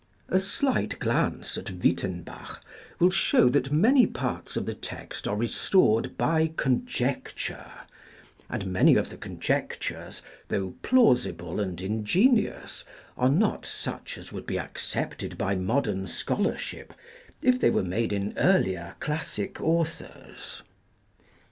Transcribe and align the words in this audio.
A 0.29 0.39
slight 0.39 0.97
glance 0.97 1.59
at 1.59 1.65
Wyttenbach 1.69 2.57
will 2.97 3.11
show 3.11 3.49
that 3.49 3.71
many 3.71 4.07
parts 4.07 4.57
of 4.57 4.65
the 4.65 4.73
text 4.73 5.27
are 5.27 5.35
restored 5.35 6.17
by 6.17 6.53
conjecture; 6.57 7.71
and 8.49 8.65
many 8.65 8.95
of 8.95 9.11
the 9.11 9.17
conjectures, 9.17 10.23
though 10.47 10.73
plausible 10.81 11.59
and 11.59 11.79
ingenious, 11.79 12.83
are 13.15 13.29
not 13.29 13.63
such 13.63 14.17
as 14.17 14.33
would 14.33 14.47
be 14.47 14.57
ac 14.57 14.69
cepted 14.77 15.37
by 15.37 15.53
modern 15.53 16.07
scholarship 16.07 16.95
if 17.43 17.59
they 17.59 17.69
were 17.69 17.83
made 17.83 18.11
in 18.11 18.33
earlier 18.37 18.95
classic 18.99 19.61
authors. 19.61 20.63